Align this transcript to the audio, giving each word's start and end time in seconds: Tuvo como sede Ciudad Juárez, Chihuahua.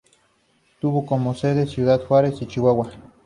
Tuvo 0.79 1.05
como 1.05 1.35
sede 1.35 1.67
Ciudad 1.67 2.01
Juárez, 2.01 2.33
Chihuahua. 2.47 2.89